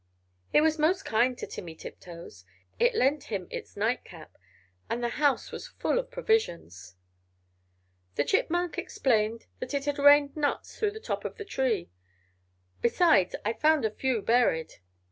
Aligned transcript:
It 0.51 0.61
was 0.61 0.79
most 0.79 1.05
kind 1.05 1.37
to 1.37 1.45
Timmy 1.45 1.75
Tiptoes; 1.75 2.43
it 2.79 2.95
lent 2.95 3.25
him 3.25 3.47
its 3.51 3.77
night 3.77 4.03
cap; 4.03 4.35
and 4.89 5.03
the 5.03 5.09
house 5.09 5.51
was 5.51 5.67
full 5.67 5.99
of 5.99 6.09
provisions. 6.09 6.95
The 8.15 8.23
Chipmunk 8.23 8.79
explained 8.79 9.45
that 9.59 9.75
it 9.75 9.85
had 9.85 9.99
rained 9.99 10.35
nuts 10.35 10.75
through 10.79 10.93
the 10.93 10.99
top 10.99 11.23
of 11.23 11.37
the 11.37 11.45
tree 11.45 11.91
"Besides, 12.81 13.35
I 13.45 13.53
found 13.53 13.85
a 13.85 13.91
few 13.91 14.23
buried!" 14.23 14.73